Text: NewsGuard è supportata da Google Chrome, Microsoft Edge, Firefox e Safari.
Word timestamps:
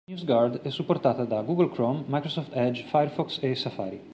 NewsGuard 0.09 0.61
è 0.63 0.71
supportata 0.71 1.25
da 1.25 1.43
Google 1.43 1.69
Chrome, 1.69 2.05
Microsoft 2.07 2.55
Edge, 2.55 2.81
Firefox 2.85 3.37
e 3.39 3.53
Safari. 3.53 4.01